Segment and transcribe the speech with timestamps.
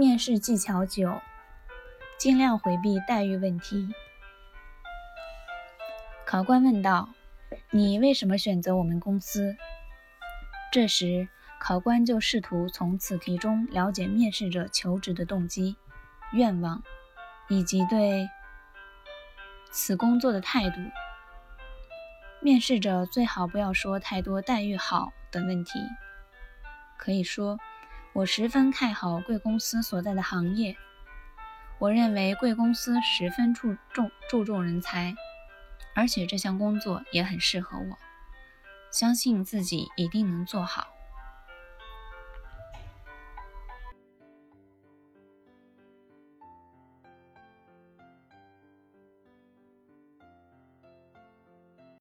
[0.00, 1.20] 面试技巧九：
[2.16, 3.86] 尽量回避待遇问题。
[6.24, 7.10] 考官问道
[7.68, 9.54] ：“你为什么选择我们公司？”
[10.72, 11.28] 这时，
[11.60, 15.76] 考官就试图从此题中了解面试者求职的动机、
[16.32, 16.82] 愿望，
[17.50, 18.26] 以及对
[19.70, 20.76] 此工作的态度。
[22.40, 25.78] 面试者最好不要说太多待遇好的问题，
[26.96, 27.58] 可以说。
[28.12, 30.76] 我十分看好贵公司所在的行业。
[31.78, 35.14] 我认为贵公司十分注重注重人才，
[35.94, 37.96] 而且这项工作也很适合我，
[38.90, 40.88] 相信自己一定能做好。